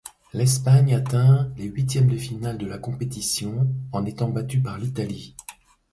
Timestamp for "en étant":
3.91-4.29